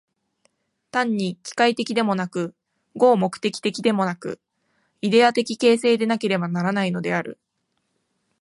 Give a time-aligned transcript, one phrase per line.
[0.89, 2.55] 単に機械的でもなく、
[2.95, 4.39] 合目的的でもなく、
[5.03, 7.37] イデヤ的形成でなければならないのである。